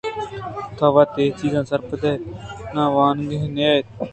تو 0.77 0.85
وت 0.95 1.11
اے 1.19 1.25
چیزاں 1.39 1.63
سرپد 1.69 2.03
اِت 2.09 2.21
نا 2.75 2.83
وانندگیں 2.95 3.51
نئے 3.55 3.69
اِت 3.75 3.85